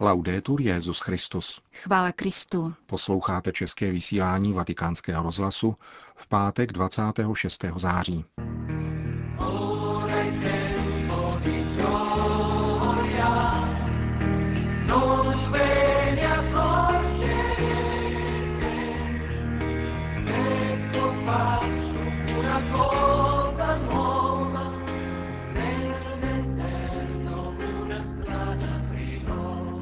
Laudetur 0.00 0.60
Jezus 0.60 1.00
Christus. 1.00 1.60
Chvála 1.72 2.12
Kristu. 2.12 2.74
Posloucháte 2.86 3.52
české 3.52 3.90
vysílání 3.90 4.52
Vatikánského 4.52 5.22
rozhlasu 5.22 5.74
v 6.14 6.28
pátek 6.28 6.72
26. 6.72 7.64
září. 7.76 8.24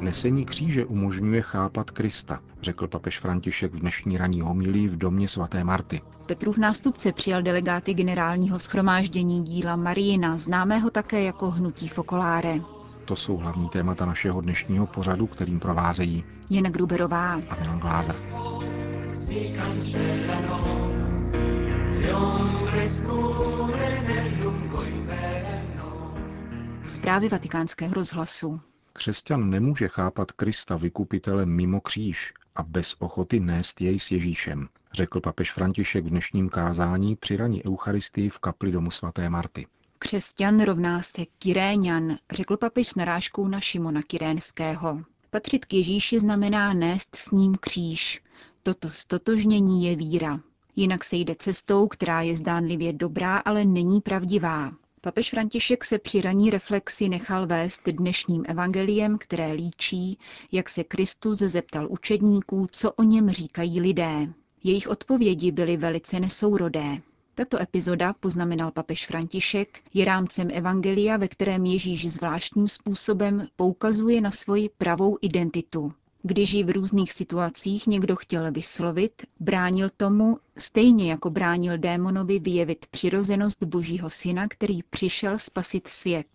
Nesení 0.03 0.45
kříže 0.45 0.85
umožňuje 0.85 1.41
chápat 1.41 1.91
Krista, 1.91 2.39
řekl 2.61 2.87
papež 2.87 3.19
František 3.19 3.73
v 3.73 3.79
dnešní 3.79 4.17
ranní 4.17 4.41
homilii 4.41 4.87
v 4.87 4.97
domě 4.97 5.27
svaté 5.27 5.63
Marty. 5.63 6.01
Petrův 6.25 6.57
nástupce 6.57 7.11
přijal 7.11 7.41
delegáty 7.41 7.93
generálního 7.93 8.59
schromáždění 8.59 9.43
díla 9.43 9.75
Marijina, 9.75 10.37
známého 10.37 10.89
také 10.89 11.23
jako 11.23 11.51
Hnutí 11.51 11.87
Fokoláre. 11.87 12.59
To 13.05 13.15
jsou 13.15 13.37
hlavní 13.37 13.69
témata 13.69 14.05
našeho 14.05 14.41
dnešního 14.41 14.87
pořadu, 14.87 15.27
kterým 15.27 15.59
provázejí 15.59 16.23
Jena 16.49 16.69
Gruberová 16.69 17.33
a 17.49 17.55
Milan 17.59 17.79
Glázer. 17.79 18.15
Zprávy 26.83 27.29
vatikánského 27.29 27.93
rozhlasu. 27.93 28.59
Křesťan 28.93 29.49
nemůže 29.49 29.87
chápat 29.87 30.31
Krista 30.31 30.75
vykupitele 30.75 31.45
mimo 31.45 31.81
kříž 31.81 32.33
a 32.55 32.63
bez 32.63 32.95
ochoty 32.99 33.39
nést 33.39 33.81
jej 33.81 33.99
s 33.99 34.11
Ježíšem, 34.11 34.69
řekl 34.93 35.21
papež 35.21 35.51
František 35.51 36.05
v 36.05 36.09
dnešním 36.09 36.49
kázání 36.49 37.15
při 37.15 37.37
raní 37.37 37.65
Eucharistii 37.65 38.29
v 38.29 38.39
kapli 38.39 38.71
domu 38.71 38.91
svaté 38.91 39.29
Marty. 39.29 39.67
Křesťan 39.99 40.63
rovná 40.63 41.01
se 41.01 41.25
Kyréňan, 41.39 42.17
řekl 42.31 42.57
papež 42.57 42.87
s 42.87 42.95
narážkou 42.95 43.47
na 43.47 43.59
Šimona 43.59 44.01
Kyrénského. 44.01 45.01
Patřit 45.29 45.65
k 45.65 45.73
Ježíši 45.73 46.19
znamená 46.19 46.73
nést 46.73 47.15
s 47.15 47.31
ním 47.31 47.55
kříž. 47.59 48.21
Toto 48.63 48.89
stotožnění 48.89 49.85
je 49.85 49.95
víra. 49.95 50.39
Jinak 50.75 51.03
se 51.03 51.15
jde 51.15 51.35
cestou, 51.35 51.87
která 51.87 52.21
je 52.21 52.35
zdánlivě 52.35 52.93
dobrá, 52.93 53.37
ale 53.37 53.65
není 53.65 54.01
pravdivá. 54.01 54.71
Papež 55.05 55.29
František 55.29 55.83
se 55.83 55.99
při 55.99 56.21
raní 56.21 56.49
reflexi 56.49 57.09
nechal 57.09 57.47
vést 57.47 57.81
dnešním 57.89 58.43
evangeliem, 58.47 59.17
které 59.17 59.51
líčí, 59.51 60.17
jak 60.51 60.69
se 60.69 60.83
Kristus 60.83 61.39
zeptal 61.39 61.87
učedníků, 61.89 62.67
co 62.71 62.91
o 62.91 63.03
něm 63.03 63.29
říkají 63.29 63.81
lidé. 63.81 64.33
Jejich 64.63 64.87
odpovědi 64.87 65.51
byly 65.51 65.77
velice 65.77 66.19
nesourodé. 66.19 66.97
Tato 67.35 67.61
epizoda, 67.61 68.13
poznamenal 68.13 68.71
papež 68.71 69.07
František, 69.07 69.79
je 69.93 70.05
rámcem 70.05 70.47
evangelia, 70.53 71.17
ve 71.17 71.27
kterém 71.27 71.65
Ježíš 71.65 72.11
zvláštním 72.11 72.67
způsobem 72.67 73.47
poukazuje 73.55 74.21
na 74.21 74.31
svoji 74.31 74.69
pravou 74.69 75.17
identitu. 75.21 75.93
Když 76.25 76.53
ji 76.53 76.63
v 76.63 76.69
různých 76.69 77.13
situacích 77.13 77.87
někdo 77.87 78.15
chtěl 78.15 78.51
vyslovit, 78.51 79.21
bránil 79.39 79.89
tomu, 79.97 80.37
stejně 80.57 81.09
jako 81.11 81.29
bránil 81.29 81.77
démonovi 81.77 82.39
vyjevit 82.39 82.85
přirozenost 82.87 83.63
Božího 83.63 84.09
syna, 84.09 84.47
který 84.47 84.83
přišel 84.83 85.39
spasit 85.39 85.87
svět. 85.87 86.27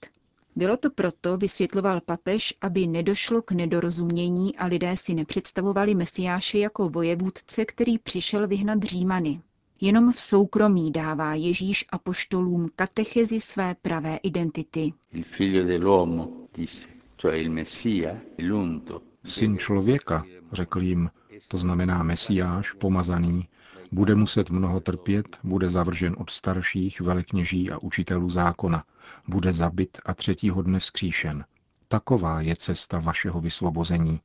Bylo 0.57 0.77
to 0.77 0.91
proto, 0.91 1.37
vysvětloval 1.37 2.01
papež, 2.01 2.55
aby 2.61 2.87
nedošlo 2.87 3.43
k 3.43 3.53
nedorozumění 3.53 4.57
a 4.57 4.67
lidé 4.67 4.97
si 4.97 5.15
nepředstavovali 5.15 5.95
Mesiáše 5.95 6.59
jako 6.59 6.89
vojevůdce, 6.89 7.65
který 7.65 7.99
přišel 7.99 8.49
vyhnat 8.49 8.83
Římany. 8.83 9.41
Jenom 9.81 10.13
v 10.13 10.21
soukromí 10.21 10.91
dává 10.93 11.35
Ježíš 11.35 11.85
apoštolům 11.93 12.69
katechezi 12.77 13.41
své 13.41 13.75
pravé 13.83 14.17
identity. 14.17 14.93
Il 15.13 15.23
figlio 15.23 15.65
dell'uomo, 15.67 16.29
disse, 16.55 16.87
cioè 17.17 17.37
il 17.43 17.51
Messia, 17.51 18.21
l'unto, 18.39 19.03
Syn 19.25 19.59
člověka, 19.59 20.25
řekl 20.53 20.83
jim, 20.83 21.11
to 21.49 21.59
znamená 21.59 22.03
Mesiáš, 22.03 22.73
pomazaný, 22.73 23.49
bude 23.93 24.15
muset 24.15 24.51
mnoho 24.51 24.81
trpět, 24.81 25.41
bude 25.45 25.71
zavržen 25.71 26.17
od 26.19 26.31
starších, 26.31 27.01
velekněží 27.01 27.71
a 27.71 27.79
učitelů 27.79 28.31
zákona, 28.31 28.85
bude 29.29 29.53
zabit 29.53 29.99
a 30.05 30.15
třetího 30.15 30.63
dne 30.63 30.79
vzkříšen. 30.79 31.45
Taková 31.89 32.41
je 32.41 32.57
cesta 32.57 32.99
vašeho 32.99 33.41
vysvobození. 33.41 34.21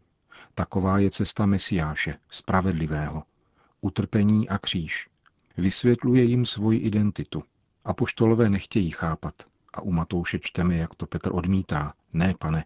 Taková 0.55 0.99
je 0.99 1.11
cesta 1.11 1.45
Mesiáše, 1.45 2.15
spravedlivého. 2.29 3.23
Utrpení 3.81 4.49
a 4.49 4.57
kříž. 4.57 5.09
Vysvětluje 5.57 6.23
jim 6.23 6.45
svoji 6.45 6.79
identitu. 6.79 7.43
Apoštolové 7.85 8.49
nechtějí 8.49 8.91
chápat. 8.91 9.33
A 9.73 9.81
u 9.81 9.91
Matouše 9.91 10.39
čteme, 10.39 10.75
jak 10.75 10.95
to 10.95 11.05
Petr 11.05 11.29
odmítá. 11.33 11.93
Ne, 12.13 12.33
pane, 12.39 12.65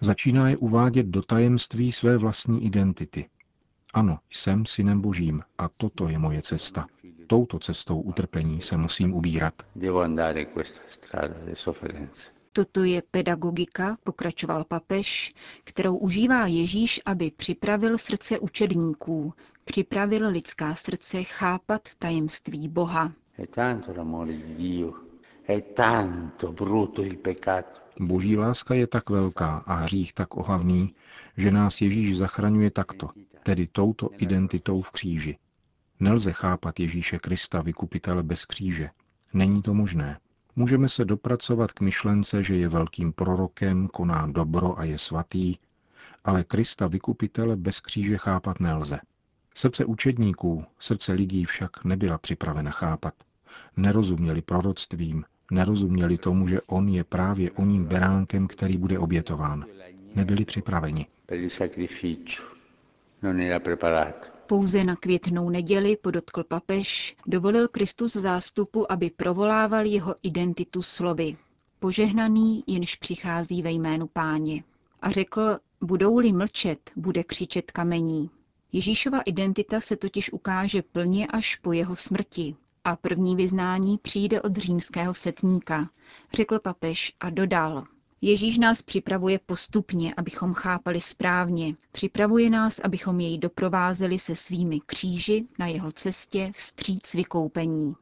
začíná 0.00 0.48
je 0.48 0.56
uvádět 0.56 1.06
do 1.06 1.22
tajemství 1.22 1.92
své 1.92 2.16
vlastní 2.16 2.64
identity. 2.64 3.28
Ano, 3.94 4.18
jsem 4.30 4.66
synem 4.66 5.00
božím 5.00 5.40
a 5.58 5.68
toto 5.68 6.08
je 6.08 6.18
moje 6.18 6.42
cesta. 6.42 6.86
Touto 7.26 7.58
cestou 7.58 8.00
utrpení 8.00 8.60
se 8.60 8.76
musím 8.76 9.14
ubírat. 9.14 9.54
Toto 12.52 12.84
je 12.84 13.02
pedagogika, 13.10 13.96
pokračoval 14.04 14.64
papež, 14.64 15.34
kterou 15.64 15.96
užívá 15.96 16.46
Ježíš, 16.46 17.00
aby 17.06 17.30
připravil 17.30 17.98
srdce 17.98 18.38
učedníků, 18.38 19.34
připravil 19.64 20.28
lidská 20.28 20.74
srdce 20.74 21.22
chápat 21.24 21.88
tajemství 21.98 22.68
Boha. 22.68 23.12
Boží 28.00 28.36
láska 28.36 28.74
je 28.74 28.86
tak 28.86 29.10
velká 29.10 29.56
a 29.56 29.74
hřích 29.74 30.12
tak 30.12 30.36
ohavný, 30.36 30.94
že 31.36 31.50
nás 31.50 31.80
Ježíš 31.80 32.16
zachraňuje 32.16 32.70
takto, 32.70 33.08
tedy 33.42 33.66
touto 33.66 34.10
identitou 34.16 34.82
v 34.82 34.90
kříži. 34.90 35.38
Nelze 36.00 36.32
chápat 36.32 36.80
Ježíše 36.80 37.18
Krista, 37.18 37.62
vykupitele 37.62 38.22
bez 38.22 38.44
kříže. 38.44 38.90
Není 39.34 39.62
to 39.62 39.74
možné. 39.74 40.18
Můžeme 40.56 40.88
se 40.88 41.04
dopracovat 41.04 41.72
k 41.72 41.80
myšlence, 41.80 42.42
že 42.42 42.56
je 42.56 42.68
velkým 42.68 43.12
prorokem, 43.12 43.88
koná 43.88 44.26
dobro 44.26 44.78
a 44.78 44.84
je 44.84 44.98
svatý, 44.98 45.56
ale 46.24 46.44
Krista 46.44 46.86
vykupitele 46.86 47.56
bez 47.56 47.80
kříže 47.80 48.16
chápat 48.18 48.60
nelze. 48.60 48.98
Srdce 49.54 49.84
učedníků, 49.84 50.64
srdce 50.78 51.12
lidí 51.12 51.44
však 51.44 51.84
nebyla 51.84 52.18
připravena 52.18 52.70
chápat. 52.70 53.14
Nerozuměli 53.76 54.42
proroctvím, 54.42 55.24
Nerozuměli 55.50 56.18
tomu, 56.18 56.48
že 56.48 56.60
on 56.66 56.88
je 56.88 57.04
právě 57.04 57.50
oním 57.50 57.84
beránkem, 57.84 58.46
který 58.46 58.76
bude 58.76 58.98
obětován. 58.98 59.64
Nebyli 60.14 60.44
připraveni. 60.44 61.06
Pouze 64.46 64.84
na 64.84 64.96
květnou 64.96 65.50
neděli, 65.50 65.96
podotkl 65.96 66.44
papež, 66.44 67.16
dovolil 67.26 67.68
Kristus 67.68 68.12
zástupu, 68.12 68.92
aby 68.92 69.10
provolával 69.10 69.86
jeho 69.86 70.14
identitu 70.22 70.82
slovy. 70.82 71.36
Požehnaný, 71.78 72.64
jenž 72.66 72.96
přichází 72.96 73.62
ve 73.62 73.70
jménu 73.70 74.06
páně. 74.06 74.64
A 75.02 75.10
řekl, 75.10 75.58
budou-li 75.80 76.32
mlčet, 76.32 76.90
bude 76.96 77.24
křičet 77.24 77.70
kamení. 77.70 78.30
Ježíšova 78.72 79.20
identita 79.20 79.80
se 79.80 79.96
totiž 79.96 80.32
ukáže 80.32 80.82
plně 80.82 81.26
až 81.26 81.56
po 81.56 81.72
jeho 81.72 81.96
smrti, 81.96 82.56
a 82.88 82.96
první 82.96 83.36
vyznání 83.36 83.98
přijde 83.98 84.42
od 84.42 84.56
římského 84.56 85.14
setníka, 85.14 85.90
řekl 86.34 86.58
papež 86.58 87.16
a 87.20 87.30
dodal. 87.30 87.84
Ježíš 88.20 88.58
nás 88.58 88.82
připravuje 88.82 89.40
postupně, 89.46 90.14
abychom 90.16 90.54
chápali 90.54 91.00
správně. 91.00 91.74
Připravuje 91.92 92.50
nás, 92.50 92.78
abychom 92.78 93.20
jej 93.20 93.38
doprovázeli 93.38 94.18
se 94.18 94.36
svými 94.36 94.80
kříži 94.86 95.46
na 95.58 95.66
jeho 95.66 95.92
cestě 95.92 96.52
vstříc 96.54 97.14
vykoupení. 97.14 97.94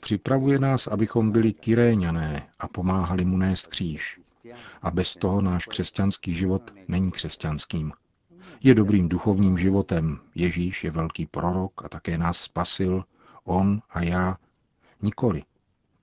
Připravuje 0.00 0.58
nás, 0.58 0.86
abychom 0.86 1.32
byli 1.32 1.52
kyréňané 1.52 2.48
a 2.58 2.68
pomáhali 2.68 3.24
mu 3.24 3.36
nést 3.36 3.66
kříž. 3.66 4.20
A 4.82 4.90
bez 4.90 5.14
toho 5.14 5.40
náš 5.40 5.66
křesťanský 5.66 6.34
život 6.34 6.74
není 6.88 7.10
křesťanským 7.10 7.92
je 8.62 8.74
dobrým 8.74 9.08
duchovním 9.08 9.58
životem. 9.58 10.18
Ježíš 10.34 10.84
je 10.84 10.90
velký 10.90 11.26
prorok 11.26 11.84
a 11.84 11.88
také 11.88 12.18
nás 12.18 12.38
spasil, 12.38 13.04
on 13.44 13.80
a 13.90 14.02
já. 14.02 14.36
Nikoli. 15.02 15.42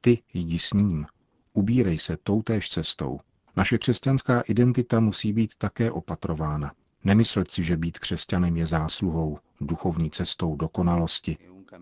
Ty 0.02 0.19
jdi 0.34 0.60
s 0.60 0.74
ním. 0.74 1.06
Ubírej 1.54 1.98
se 1.98 2.18
toutéž 2.24 2.69
cestou. 2.69 3.19
Naše 3.56 3.78
křesťanská 3.78 4.42
identita 4.42 5.00
musí 5.00 5.34
být 5.34 5.56
také 5.57 5.92
opatrována. 5.92 6.72
Nemyslet 7.04 7.52
si, 7.52 7.63
že 7.63 7.78
být 7.78 8.00
křesťanem 8.00 8.58
je 8.58 8.66
zásluhou, 8.66 9.40
duchovní 9.62 10.10
cestou 10.10 10.56
dokonalosti. 10.56 11.38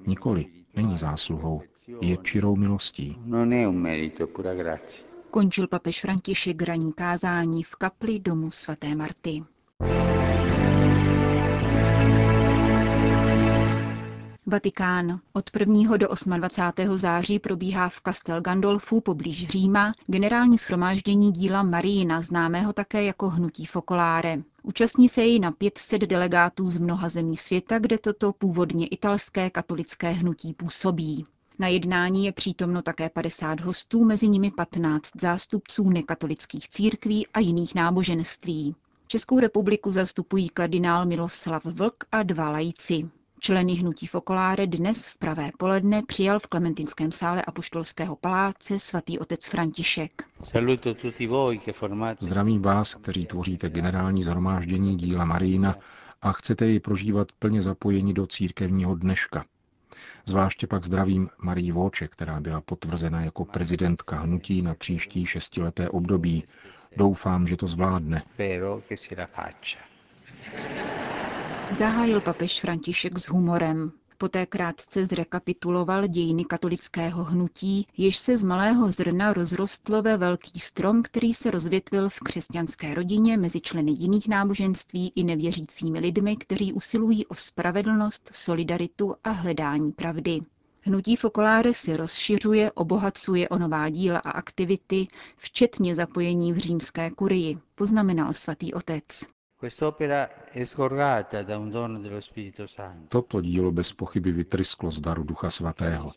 Nikoli, 0.07 0.45
není 0.75 0.97
zásluhou, 0.97 1.61
je 2.01 2.17
čirou 2.17 2.55
milostí. 2.55 3.17
Končil 5.31 5.67
papež 5.67 6.01
František 6.01 6.61
ranní 6.61 6.93
kázání 6.93 7.63
v 7.63 7.75
kapli 7.75 8.19
domu 8.19 8.51
svaté 8.51 8.95
Marty. 8.95 9.43
Vatikán. 14.45 15.19
Od 15.33 15.49
1. 15.59 15.97
do 15.97 16.07
28. 16.37 16.97
září 16.97 17.39
probíhá 17.39 17.89
v 17.89 18.01
Castel 18.05 18.41
Gandolfu 18.41 19.01
poblíž 19.01 19.47
Říma 19.47 19.93
generální 20.07 20.57
schromáždění 20.57 21.31
díla 21.31 21.63
Marijina, 21.63 22.21
známého 22.21 22.73
také 22.73 23.03
jako 23.03 23.29
Hnutí 23.29 23.65
Fokoláre. 23.65 24.37
Účastní 24.63 25.09
se 25.09 25.21
jej 25.21 25.39
na 25.39 25.51
500 25.51 26.01
delegátů 26.01 26.69
z 26.69 26.77
mnoha 26.77 27.09
zemí 27.09 27.37
světa, 27.37 27.79
kde 27.79 27.97
toto 27.97 28.33
původně 28.33 28.87
italské 28.87 29.49
katolické 29.49 30.11
hnutí 30.11 30.53
působí. 30.53 31.25
Na 31.59 31.67
jednání 31.67 32.25
je 32.25 32.31
přítomno 32.31 32.81
také 32.81 33.09
50 33.09 33.59
hostů, 33.59 34.05
mezi 34.05 34.27
nimi 34.27 34.51
15 34.51 35.09
zástupců 35.21 35.89
nekatolických 35.89 36.69
církví 36.69 37.27
a 37.27 37.39
jiných 37.39 37.75
náboženství. 37.75 38.75
Českou 39.07 39.39
republiku 39.39 39.91
zastupují 39.91 40.49
kardinál 40.49 41.05
Miloslav 41.05 41.65
Vlk 41.65 42.03
a 42.11 42.23
dva 42.23 42.49
lajci. 42.49 43.09
Členy 43.45 43.73
hnutí 43.73 44.07
Fokoláre 44.07 44.67
dnes 44.67 45.09
v 45.09 45.17
pravé 45.17 45.51
poledne 45.57 46.01
přijal 46.07 46.39
v 46.39 46.47
Klementinském 46.47 47.11
sále 47.11 47.41
Apoštolského 47.41 48.15
paláce 48.15 48.79
svatý 48.79 49.19
otec 49.19 49.47
František. 49.47 50.23
Zdravím 52.19 52.61
vás, 52.61 52.95
kteří 52.95 53.25
tvoříte 53.25 53.69
generální 53.69 54.23
zhromáždění 54.23 54.97
díla 54.97 55.25
Marína 55.25 55.75
a 56.21 56.31
chcete 56.31 56.65
ji 56.67 56.79
prožívat 56.79 57.27
plně 57.39 57.61
zapojeni 57.61 58.13
do 58.13 58.27
církevního 58.27 58.95
dneška. 58.95 59.45
Zvláště 60.25 60.67
pak 60.67 60.83
zdravím 60.85 61.29
Marii 61.37 61.71
Vóče, 61.71 62.07
která 62.07 62.39
byla 62.39 62.61
potvrzena 62.61 63.21
jako 63.21 63.45
prezidentka 63.45 64.19
hnutí 64.19 64.61
na 64.61 64.73
příští 64.75 65.25
šestileté 65.25 65.89
období. 65.89 66.43
Doufám, 66.97 67.47
že 67.47 67.57
to 67.57 67.67
zvládne. 67.67 68.23
Zahájil 71.71 72.21
papež 72.21 72.61
František 72.61 73.19
s 73.19 73.29
humorem. 73.29 73.91
Poté 74.17 74.45
krátce 74.45 75.05
zrekapituloval 75.05 76.07
dějiny 76.07 76.45
katolického 76.45 77.23
hnutí, 77.23 77.87
jež 77.97 78.17
se 78.17 78.37
z 78.37 78.43
malého 78.43 78.91
zrna 78.91 79.33
rozrostlo 79.33 80.01
ve 80.01 80.17
velký 80.17 80.59
strom, 80.59 81.03
který 81.03 81.33
se 81.33 81.51
rozvětvil 81.51 82.09
v 82.09 82.19
křesťanské 82.19 82.93
rodině 82.93 83.37
mezi 83.37 83.61
členy 83.61 83.91
jiných 83.91 84.27
náboženství 84.27 85.11
i 85.15 85.23
nevěřícími 85.23 85.99
lidmi, 85.99 86.37
kteří 86.37 86.73
usilují 86.73 87.25
o 87.25 87.35
spravedlnost, 87.35 88.29
solidaritu 88.33 89.15
a 89.23 89.29
hledání 89.29 89.91
pravdy. 89.91 90.39
Hnutí 90.81 91.15
Fokoláre 91.15 91.73
se 91.73 91.97
rozšiřuje, 91.97 92.71
obohacuje 92.71 93.49
o 93.49 93.57
nová 93.57 93.89
díla 93.89 94.19
a 94.19 94.31
aktivity, 94.31 95.07
včetně 95.37 95.95
zapojení 95.95 96.53
v 96.53 96.57
římské 96.57 97.11
kurii, 97.11 97.57
poznamenal 97.75 98.33
svatý 98.33 98.73
otec. 98.73 99.03
Toto 103.09 103.41
dílo 103.41 103.71
bez 103.71 103.93
pochyby 103.93 104.31
vytrysklo 104.31 104.91
z 104.91 104.99
daru 105.01 105.23
Ducha 105.23 105.51
Svatého. 105.51 106.11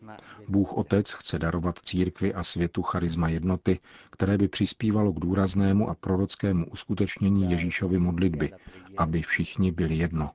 Bůh 0.49 0.73
Otec 0.73 1.13
chce 1.13 1.39
darovat 1.39 1.79
církvi 1.79 2.35
a 2.35 2.43
světu 2.45 2.83
charisma 2.83 3.29
jednoty, 3.29 3.79
které 4.11 4.39
by 4.39 4.49
přispívalo 4.49 5.13
k 5.13 5.21
důraznému 5.21 5.91
a 5.91 5.95
prorockému 5.95 6.67
uskutečnění 6.67 7.51
Ježíšovy 7.51 7.99
modlitby, 7.99 8.53
aby 8.97 9.23
všichni 9.23 9.73
byli 9.73 9.95
jedno. 9.97 10.31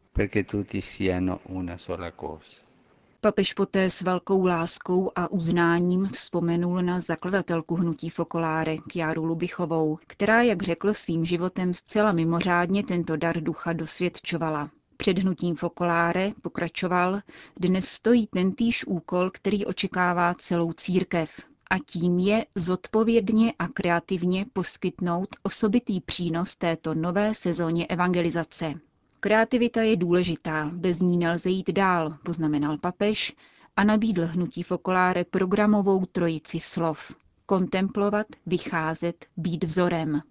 Papež 3.23 3.53
poté 3.53 3.89
s 3.89 4.01
velkou 4.01 4.45
láskou 4.45 5.11
a 5.15 5.31
uznáním 5.31 6.07
vzpomenul 6.07 6.81
na 6.81 6.99
zakladatelku 6.99 7.75
hnutí 7.75 8.09
Fokoláre, 8.09 8.77
Kjáru 8.77 9.25
Lubichovou, 9.25 9.97
která, 10.07 10.41
jak 10.41 10.63
řekl, 10.63 10.93
svým 10.93 11.25
životem 11.25 11.73
zcela 11.73 12.11
mimořádně 12.11 12.83
tento 12.83 13.15
dar 13.15 13.41
ducha 13.41 13.73
dosvědčovala. 13.73 14.69
Před 14.97 15.17
hnutím 15.17 15.55
Fokoláre, 15.55 16.31
pokračoval, 16.41 17.19
dnes 17.57 17.85
stojí 17.85 18.27
tentýž 18.27 18.85
úkol, 18.85 19.29
který 19.29 19.65
očekává 19.65 20.33
celou 20.33 20.73
církev. 20.73 21.41
A 21.69 21.75
tím 21.85 22.19
je 22.19 22.45
zodpovědně 22.55 23.53
a 23.59 23.67
kreativně 23.67 24.45
poskytnout 24.53 25.29
osobitý 25.43 26.01
přínos 26.01 26.55
této 26.55 26.93
nové 26.93 27.33
sezóně 27.33 27.87
evangelizace. 27.87 28.73
Kreativita 29.23 29.81
je 29.81 29.95
důležitá, 29.95 30.71
bez 30.73 31.01
ní 31.01 31.17
nelze 31.17 31.49
jít 31.49 31.71
dál, 31.71 32.17
poznamenal 32.23 32.77
papež 32.77 33.35
a 33.75 33.83
nabídl 33.83 34.25
hnutí 34.25 34.63
Fokoláre 34.63 35.25
programovou 35.25 36.05
trojici 36.05 36.59
slov. 36.59 37.15
Kontemplovat, 37.45 38.27
vycházet, 38.45 39.25
být 39.37 39.63
vzorem. 39.63 40.21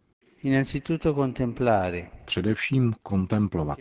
Především 2.25 2.95
kontemplovat. 3.03 3.79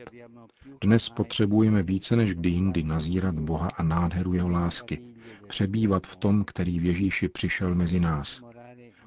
Dnes 0.81 1.09
potřebujeme 1.09 1.83
více 1.83 2.15
než 2.15 2.33
kdy 2.33 2.49
jindy 2.49 2.83
nazírat 2.83 3.35
Boha 3.39 3.69
a 3.77 3.83
nádheru 3.83 4.33
jeho 4.33 4.49
lásky, 4.49 5.01
přebývat 5.47 6.07
v 6.07 6.15
tom, 6.15 6.43
který 6.45 6.79
v 6.79 6.85
Ježíši 6.85 7.29
přišel 7.29 7.75
mezi 7.75 7.99
nás. 7.99 8.41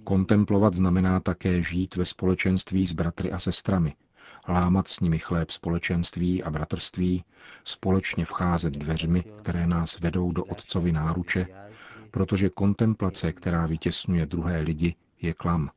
Kontemplovat 0.05 0.75
znamená 0.75 1.21
také 1.21 1.63
žít 1.63 1.97
ve 1.97 2.05
společenství 2.05 2.87
s 2.87 2.93
bratry 2.93 3.33
a 3.33 3.39
sestrami, 3.39 3.95
lámat 4.49 4.89
s 4.89 5.01
nimi 5.01 5.19
chléb 5.19 5.51
společenství 5.51 6.43
a 6.43 6.51
bratrství, 6.51 7.25
společně 7.65 8.25
vcházet 8.25 8.73
dveřmi, 8.73 9.25
které 9.43 9.67
nás 9.67 10.01
vedou 10.01 10.33
do 10.33 10.45
otcovy 10.45 10.93
náruče, 10.93 11.47
protože 12.11 12.49
kontemplace, 12.49 13.33
která 13.33 13.67
vytěsňuje 13.67 14.27
druhé 14.27 14.61
lidi, 14.61 14.95
je 15.23 15.35
klam. 15.35 15.71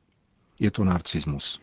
Je 0.58 0.70
to 0.70 0.84
narcismus. 0.84 1.60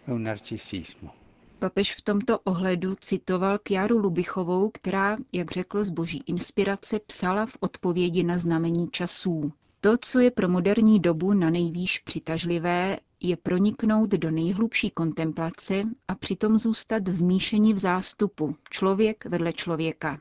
Papež 1.59 1.95
v 1.95 2.01
tomto 2.01 2.39
ohledu 2.39 2.95
citoval 2.95 3.57
Kjaru 3.57 3.97
Lubichovou, 3.97 4.69
která, 4.69 5.17
jak 5.31 5.51
řekl 5.51 5.83
z 5.83 5.89
boží 5.89 6.23
inspirace, 6.25 6.99
psala 6.99 7.45
v 7.45 7.57
odpovědi 7.59 8.23
na 8.23 8.37
znamení 8.37 8.87
časů. 8.91 9.53
To, 9.79 9.97
co 10.01 10.19
je 10.19 10.31
pro 10.31 10.49
moderní 10.49 10.99
dobu 10.99 11.33
na 11.33 11.49
nejvýš 11.49 11.99
přitažlivé, 11.99 12.97
je 13.23 13.37
proniknout 13.37 14.09
do 14.09 14.31
nejhlubší 14.31 14.89
kontemplace 14.89 15.83
a 16.07 16.15
přitom 16.15 16.57
zůstat 16.57 17.07
v 17.07 17.23
míšení 17.23 17.73
v 17.73 17.77
zástupu, 17.77 18.55
člověk 18.69 19.25
vedle 19.25 19.53
člověka. 19.53 20.19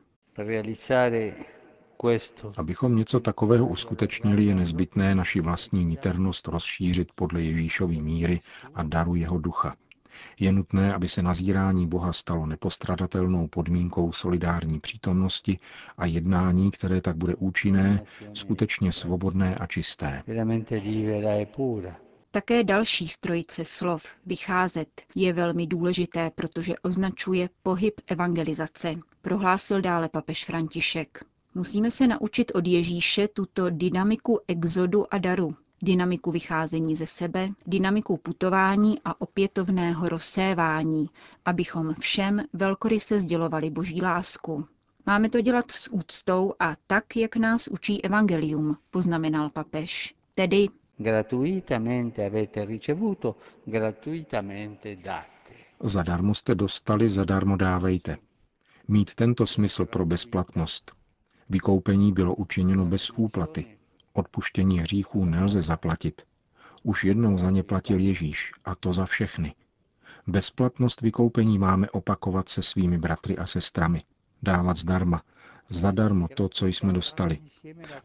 Abychom 2.57 2.97
něco 2.97 3.21
takového 3.21 3.67
uskutečnili, 3.67 4.45
je 4.45 4.55
nezbytné 4.55 5.15
naši 5.15 5.41
vlastní 5.41 5.85
niternost 5.85 6.49
rozšířit 6.49 7.09
podle 7.15 7.43
Ježíšovy 7.43 8.01
míry 8.01 8.41
a 8.75 8.83
daru 8.83 9.15
jeho 9.15 9.39
ducha. 9.39 9.77
Je 10.41 10.53
nutné, 10.53 10.95
aby 10.95 11.09
se 11.09 11.23
nazírání 11.23 11.87
Boha 11.87 12.13
stalo 12.13 12.47
nepostradatelnou 12.47 13.49
podmínkou 13.49 14.13
solidární 14.13 14.81
přítomnosti 14.81 15.59
a 15.99 16.07
jednání, 16.07 16.71
které 16.71 17.01
tak 17.01 17.17
bude 17.17 17.35
účinné, 17.35 18.05
skutečně 18.33 18.93
svobodné 18.93 19.55
a 19.55 19.67
čisté. 19.67 20.23
Také 22.35 22.65
další 22.65 23.09
strojice 23.09 23.65
slov, 23.65 24.07
vycházet, 24.27 25.03
je 25.15 25.33
velmi 25.33 25.67
důležité, 25.67 26.31
protože 26.35 26.75
označuje 26.83 27.49
pohyb 27.63 28.01
evangelizace, 28.07 28.95
prohlásil 29.23 29.81
dále 29.81 30.09
papež 30.09 30.45
František. 30.45 31.25
Musíme 31.55 31.91
se 31.91 32.07
naučit 32.07 32.53
od 32.55 32.67
Ježíše 32.67 33.29
tuto 33.29 33.71
dynamiku 33.71 34.39
exodu 34.49 35.15
a 35.15 35.19
daru, 35.19 35.49
dynamiku 35.83 36.31
vycházení 36.31 36.97
ze 36.97 37.07
sebe, 37.07 37.49
dynamiku 37.67 38.17
putování 38.17 38.99
a 39.05 39.21
opětovného 39.21 40.09
rozsévání, 40.09 41.07
abychom 41.45 41.95
všem 42.01 42.43
velkoryse 42.53 43.21
sdělovali 43.21 43.71
boží 43.71 44.03
lásku. 44.03 44.67
Máme 45.07 45.29
to 45.31 45.41
dělat 45.41 45.71
s 45.71 45.93
úctou 45.93 46.55
a 46.59 46.75
tak, 46.87 47.17
jak 47.17 47.37
nás 47.37 47.69
učí 47.69 48.05
evangelium, 48.05 48.77
poznamenal 48.91 49.51
papež. 49.51 50.15
Tedy 50.35 50.69
gratuitamente 50.97 52.25
avete 52.25 52.65
ricevuto, 52.65 53.37
gratuitamente 53.65 54.97
date. 54.97 55.55
Zadarmo 55.81 56.35
jste 56.35 56.55
dostali, 56.55 57.11
zadarmo 57.11 57.57
dávejte. 57.57 58.17
Mít 58.89 59.15
tento 59.15 59.47
smysl 59.47 59.85
pro 59.87 60.07
bezplatnost. 60.07 60.93
Vykoupení 61.49 62.13
bylo 62.13 62.35
učiněno 62.35 62.85
bez 62.87 63.11
úplaty. 63.11 63.67
Odpuštění 64.13 64.79
hříchů 64.79 65.25
nelze 65.25 65.63
zaplatit. 65.63 66.23
Už 66.83 67.05
jednou 67.05 67.39
za 67.39 67.51
ně 67.51 67.63
platil 67.63 68.01
Ježíš, 68.01 68.53
a 68.65 68.75
to 68.75 68.93
za 68.93 69.07
všechny. 69.07 69.55
Bezplatnost 70.27 71.01
vykoupení 71.01 71.59
máme 71.59 71.91
opakovat 71.91 72.49
se 72.49 72.63
svými 72.63 72.99
bratry 72.99 73.39
a 73.39 73.47
sestrami. 73.47 74.03
Dávat 74.43 74.77
zdarma, 74.77 75.23
zadarmo 75.69 76.29
to, 76.29 76.49
co 76.49 76.67
jsme 76.67 76.93
dostali. 76.93 77.39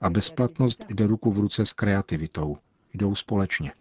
A 0.01 0.09
bezplatnost 0.09 0.85
jde 0.89 1.07
ruku 1.07 1.31
v 1.31 1.37
ruce 1.37 1.65
s 1.65 1.73
kreativitou, 1.73 2.57
jdou 2.97 3.15
společně. 3.15 3.71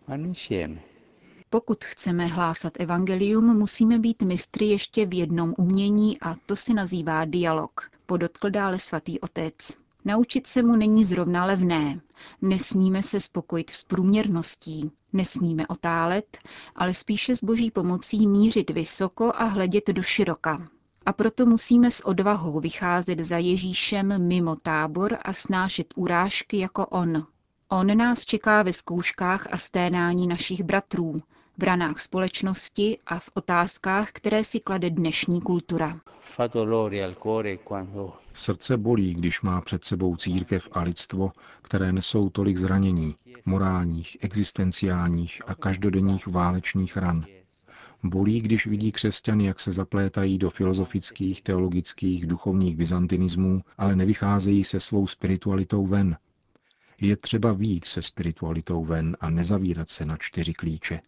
Pokud 1.50 1.84
chceme 1.84 2.26
hlásat 2.26 2.72
evangelium, 2.80 3.58
musíme 3.58 3.98
být 3.98 4.22
mistry 4.22 4.66
ještě 4.66 5.06
v 5.06 5.14
jednom 5.14 5.54
umění 5.58 6.20
a 6.20 6.34
to 6.46 6.56
se 6.56 6.74
nazývá 6.74 7.24
dialog, 7.24 7.90
podotkl 8.06 8.50
dále 8.50 8.78
svatý 8.78 9.20
otec. 9.20 9.76
Naučit 10.04 10.46
se 10.46 10.62
mu 10.62 10.76
není 10.76 11.04
zrovna 11.04 11.44
levné. 11.44 12.00
Nesmíme 12.42 13.02
se 13.02 13.20
spokojit 13.20 13.70
s 13.70 13.84
průměrností, 13.84 14.90
nesmíme 15.12 15.66
otálet, 15.66 16.38
ale 16.76 16.94
spíše 16.94 17.36
s 17.36 17.44
boží 17.44 17.70
pomocí 17.70 18.26
mířit 18.26 18.70
vysoko 18.70 19.32
a 19.34 19.44
hledět 19.44 19.86
do 19.86 20.02
široka. 20.02 20.68
A 21.06 21.12
proto 21.12 21.46
musíme 21.46 21.90
s 21.90 22.06
odvahou 22.06 22.60
vycházet 22.60 23.18
za 23.20 23.38
Ježíšem 23.38 24.28
mimo 24.28 24.56
tábor 24.56 25.18
a 25.22 25.32
snášet 25.32 25.94
urážky 25.96 26.58
jako 26.58 26.86
on. 26.86 27.26
On 27.68 27.96
nás 27.96 28.24
čeká 28.24 28.62
ve 28.62 28.72
zkouškách 28.72 29.48
a 29.52 29.56
sténání 29.56 30.26
našich 30.26 30.62
bratrů, 30.62 31.16
v 31.58 31.62
ranách 31.62 31.98
společnosti 31.98 32.98
a 33.06 33.18
v 33.18 33.30
otázkách, 33.34 34.12
které 34.12 34.44
si 34.44 34.60
klade 34.60 34.90
dnešní 34.90 35.40
kultura. 35.40 36.00
Srdce 38.34 38.76
bolí, 38.76 39.14
když 39.14 39.40
má 39.40 39.60
před 39.60 39.84
sebou 39.84 40.16
církev 40.16 40.68
a 40.72 40.82
lidstvo, 40.82 41.32
které 41.62 41.92
nesou 41.92 42.30
tolik 42.30 42.56
zranění, 42.56 43.16
morálních, 43.46 44.16
existenciálních 44.20 45.42
a 45.46 45.54
každodenních 45.54 46.26
válečných 46.26 46.96
ran. 46.96 47.24
Bolí, 48.02 48.40
když 48.40 48.66
vidí 48.66 48.92
křesťany, 48.92 49.46
jak 49.46 49.60
se 49.60 49.72
zaplétají 49.72 50.38
do 50.38 50.50
filozofických, 50.50 51.42
teologických, 51.42 52.26
duchovních 52.26 52.76
byzantinismů, 52.76 53.62
ale 53.78 53.96
nevycházejí 53.96 54.64
se 54.64 54.80
svou 54.80 55.06
spiritualitou 55.06 55.86
ven. 55.86 56.16
Je 57.00 57.16
třeba 57.16 57.52
víc 57.52 57.86
se 57.86 58.02
spiritualitou 58.02 58.84
ven 58.84 59.16
a 59.20 59.30
nezavírat 59.30 59.88
se 59.88 60.04
na 60.04 60.16
čtyři 60.16 60.52
klíče. 60.52 61.00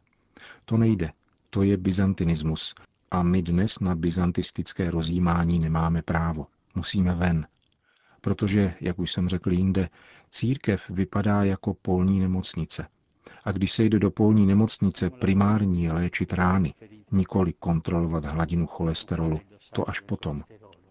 To 0.65 0.77
nejde. 0.77 1.11
To 1.51 1.63
je 1.63 1.77
byzantinismus. 1.77 2.75
A 3.11 3.23
my 3.23 3.43
dnes 3.43 3.81
na 3.81 3.95
byzantistické 3.95 4.91
rozjímání 4.91 5.59
nemáme 5.59 6.03
právo. 6.03 6.47
Musíme 6.75 7.15
ven. 7.15 7.47
Protože, 8.21 8.75
jak 8.81 8.99
už 8.99 9.13
jsem 9.13 9.29
řekl 9.29 9.53
jinde, 9.53 9.89
církev 10.31 10.91
vypadá 10.91 11.45
jako 11.45 11.75
polní 11.75 12.21
nemocnice. 12.21 12.87
A 13.45 13.53
když 13.53 13.73
se 13.73 13.85
jde 13.85 13.99
do 13.99 14.11
polní 14.11 14.47
nemocnice, 14.47 15.11
primární 15.11 15.85
je 15.85 15.93
léčit 15.93 16.33
rány, 16.33 16.75
nikoli 17.11 17.53
kontrolovat 17.53 18.25
hladinu 18.25 18.67
cholesterolu. 18.67 19.41
To 19.73 19.91
až 19.91 20.01
potom. 20.01 20.43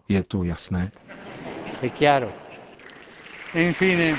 Je 0.08 0.22
to 0.24 0.44
jasné? 0.44 0.92
È 1.82 1.88
chiaro. 1.88 2.32
Infine, 3.54 4.18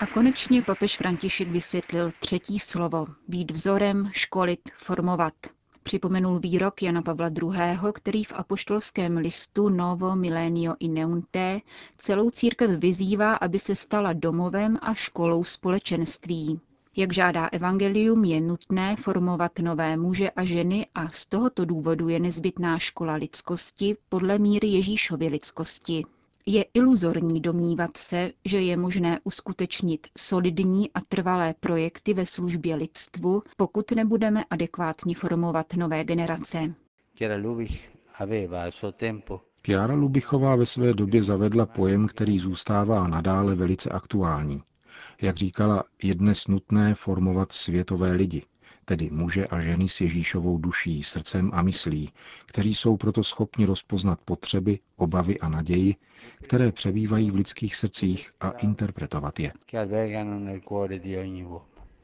A 0.00 0.06
konečně 0.06 0.62
papež 0.62 0.96
František 0.96 1.48
vysvětlil 1.48 2.10
třetí 2.20 2.58
slovo– 2.58 3.06
být 3.28 3.50
vzorem, 3.50 4.10
školit, 4.12 4.60
formovat. 4.78 5.34
Připomenul 5.82 6.38
výrok 6.38 6.82
Jana 6.82 7.02
Pavla 7.02 7.28
II., 7.28 7.92
který 7.92 8.24
v 8.24 8.32
apoštolském 8.32 9.16
listu 9.16 9.68
Novo 9.68 10.16
Milenio 10.16 10.74
Ineunte 10.80 11.60
celou 11.96 12.30
církev 12.30 12.70
vyzývá, 12.70 13.34
aby 13.34 13.58
se 13.58 13.74
stala 13.76 14.12
domovem 14.12 14.78
a 14.82 14.94
školou 14.94 15.44
společenství. 15.44 16.60
Jak 16.96 17.12
žádá 17.12 17.48
evangelium, 17.52 18.24
je 18.24 18.40
nutné 18.40 18.96
formovat 18.96 19.58
nové 19.58 19.96
muže 19.96 20.30
a 20.30 20.44
ženy 20.44 20.86
a 20.94 21.08
z 21.08 21.26
tohoto 21.26 21.64
důvodu 21.64 22.08
je 22.08 22.20
nezbytná 22.20 22.78
škola 22.78 23.14
lidskosti 23.14 23.96
podle 24.08 24.38
míry 24.38 24.68
Ježíšovy 24.68 25.28
lidskosti. 25.28 26.04
Je 26.50 26.64
iluzorní 26.74 27.40
domnívat 27.40 27.96
se, 27.96 28.32
že 28.44 28.60
je 28.60 28.76
možné 28.76 29.20
uskutečnit 29.24 30.06
solidní 30.18 30.92
a 30.92 31.00
trvalé 31.08 31.54
projekty 31.60 32.14
ve 32.14 32.26
službě 32.26 32.74
lidstvu, 32.74 33.42
pokud 33.56 33.90
nebudeme 33.90 34.44
adekvátně 34.50 35.14
formovat 35.14 35.74
nové 35.76 36.04
generace. 36.04 36.74
Kiara 39.62 39.94
Lubichová 39.94 40.56
ve 40.56 40.66
své 40.66 40.92
době 40.94 41.22
zavedla 41.22 41.66
pojem, 41.66 42.06
který 42.06 42.38
zůstává 42.38 43.08
nadále 43.08 43.54
velice 43.54 43.90
aktuální. 43.90 44.62
Jak 45.22 45.36
říkala, 45.36 45.84
je 46.02 46.14
dnes 46.14 46.46
nutné 46.46 46.94
formovat 46.94 47.52
světové 47.52 48.12
lidi, 48.12 48.42
tedy 48.88 49.10
muže 49.12 49.44
a 49.46 49.60
ženy 49.60 49.88
s 49.88 50.00
Ježíšovou 50.00 50.58
duší, 50.58 51.02
srdcem 51.02 51.50
a 51.54 51.62
myslí, 51.62 52.10
kteří 52.46 52.74
jsou 52.74 52.96
proto 52.96 53.24
schopni 53.24 53.64
rozpoznat 53.66 54.18
potřeby, 54.24 54.78
obavy 54.96 55.40
a 55.40 55.48
naději, 55.48 55.96
které 56.42 56.72
přebývají 56.72 57.30
v 57.30 57.34
lidských 57.34 57.76
srdcích 57.76 58.30
a 58.40 58.50
interpretovat 58.50 59.40
je. 59.40 59.52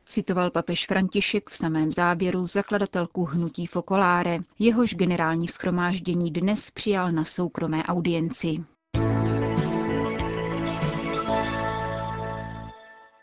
Citoval 0.06 0.50
papež 0.50 0.86
František 0.86 1.50
v 1.50 1.56
samém 1.56 1.92
závěru 1.92 2.46
zakladatelku 2.46 3.24
hnutí 3.24 3.66
Fokoláre, 3.66 4.38
jehož 4.58 4.94
generální 4.94 5.48
schromáždění 5.48 6.30
dnes 6.30 6.70
přijal 6.70 7.12
na 7.12 7.24
soukromé 7.24 7.82
audienci. 7.84 8.64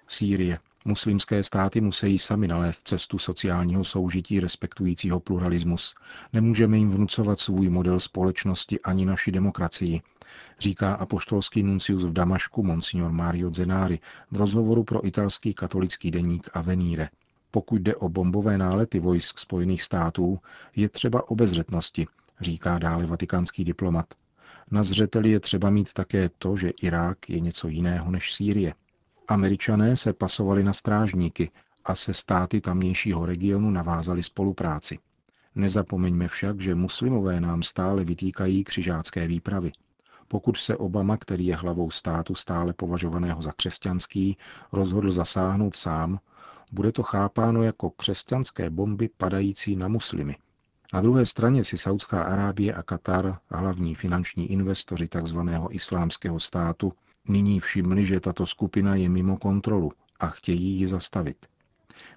Sýrie. 0.08 0.71
Muslimské 0.86 1.44
státy 1.44 1.82
musí 1.82 2.20
sami 2.20 2.48
nalézt 2.48 2.88
cestu 2.88 3.18
sociálního 3.18 3.84
soužití 3.84 4.40
respektujícího 4.40 5.20
pluralismus. 5.20 5.96
Nemůžeme 6.34 6.78
jim 6.78 6.90
vnucovat 6.90 7.40
svůj 7.40 7.70
model 7.70 8.00
společnosti 8.00 8.80
ani 8.80 9.06
naši 9.06 9.32
demokracii, 9.32 10.02
říká 10.60 10.94
apoštolský 10.94 11.64
nuncius 11.64 12.04
v 12.04 12.14
Damašku 12.14 12.64
Monsignor 12.64 13.12
Mario 13.12 13.54
Zenari 13.54 14.00
v 14.32 14.38
rozhovoru 14.38 14.84
pro 14.84 15.08
italský 15.08 15.54
katolický 15.54 16.12
deník 16.12 16.50
Avenire. 16.54 17.10
Pokud 17.52 17.82
jde 17.82 17.96
o 17.96 18.10
bombové 18.10 18.58
nálety 18.58 19.00
vojsk 19.00 19.40
Spojených 19.40 19.84
států, 19.84 20.40
je 20.76 20.90
třeba 20.90 21.30
obezřetnosti, 21.30 22.08
říká 22.42 22.80
dále 22.80 23.06
vatikánský 23.06 23.64
diplomat. 23.64 24.06
Na 24.72 24.84
zřeteli 24.84 25.32
je 25.32 25.40
třeba 25.40 25.70
mít 25.70 25.94
také 25.94 26.30
to, 26.38 26.58
že 26.58 26.70
Irák 26.70 27.30
je 27.30 27.40
něco 27.40 27.68
jiného 27.68 28.12
než 28.12 28.34
Sýrie. 28.34 28.74
Američané 29.32 29.98
se 29.98 30.14
pasovali 30.14 30.64
na 30.64 30.74
strážníky 30.74 31.52
a 31.86 31.96
se 31.96 32.14
státy 32.14 32.62
tamnějšího 32.62 33.26
regionu 33.26 33.72
navázali 33.72 34.24
spolupráci. 34.24 35.00
Nezapomeňme 35.56 36.28
však, 36.28 36.62
že 36.62 36.76
muslimové 36.76 37.42
nám 37.42 37.64
stále 37.64 38.04
vytýkají 38.04 38.64
křižácké 38.64 39.28
výpravy. 39.28 39.72
Pokud 40.28 40.58
se 40.58 40.78
Obama, 40.78 41.18
který 41.18 41.46
je 41.46 41.56
hlavou 41.56 41.92
státu 41.92 42.36
stále 42.36 42.74
považovaného 42.74 43.42
za 43.42 43.52
křesťanský, 43.52 44.38
rozhodl 44.72 45.12
zasáhnout 45.12 45.76
sám, 45.76 46.20
bude 46.72 46.92
to 46.92 47.04
chápáno 47.04 47.64
jako 47.64 47.90
křesťanské 47.90 48.70
bomby 48.70 49.10
padající 49.18 49.76
na 49.76 49.88
muslimy. 49.88 50.36
Na 50.94 51.02
druhé 51.02 51.26
straně 51.26 51.64
si 51.64 51.78
Saudská 51.78 52.24
Arábie 52.24 52.74
a 52.74 52.84
Katar, 52.84 53.38
hlavní 53.50 53.96
finanční 53.96 54.52
investoři 54.52 55.08
tzv. 55.08 55.40
islámského 55.70 56.40
státu, 56.40 56.94
nyní 57.28 57.60
všimli, 57.60 58.06
že 58.06 58.20
tato 58.20 58.46
skupina 58.46 58.96
je 58.96 59.10
mimo 59.10 59.38
kontrolu 59.38 59.92
a 60.20 60.28
chtějí 60.28 60.80
ji 60.80 60.88
zastavit. 60.88 61.46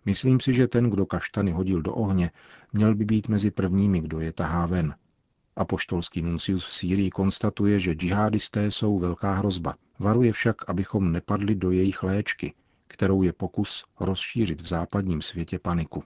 Myslím 0.05 0.41
si, 0.41 0.53
že 0.53 0.69
ten, 0.69 0.91
kdo 0.91 1.07
kaštany 1.07 1.53
hodil 1.53 1.83
do 1.83 1.95
ohně, 1.95 2.31
měl 2.73 2.95
by 2.95 3.05
být 3.05 3.29
mezi 3.29 3.51
prvními, 3.51 4.01
kdo 4.01 4.21
je 4.21 4.33
tahá 4.33 4.67
ven. 4.67 4.95
Apoštolský 5.57 6.23
nuncius 6.23 6.65
v 6.65 6.75
Sýrii 6.75 7.11
konstatuje, 7.11 7.81
že 7.81 7.93
džihadisté 7.93 8.71
jsou 8.71 8.99
velká 8.99 9.35
hrozba. 9.35 9.75
Varuje 9.99 10.33
však, 10.33 10.69
abychom 10.69 11.13
nepadli 11.13 11.55
do 11.55 11.71
jejich 11.71 12.03
léčky, 12.03 12.55
kterou 12.89 13.23
je 13.23 13.33
pokus 13.33 13.85
rozšířit 14.01 14.61
v 14.61 14.69
západním 14.69 15.23
světě 15.23 15.59
paniku. 15.59 16.05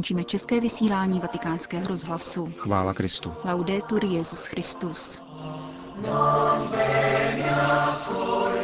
Končíme 0.00 0.24
české 0.24 0.60
vysílání 0.60 1.20
vatikánského 1.20 1.86
rozhlasu. 1.86 2.52
Chvála 2.56 2.94
Kristu. 2.94 3.32
Laudetur 3.44 4.04
Jezus 4.04 4.46
Christus. 4.46 5.22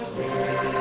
Strada 0.06 0.75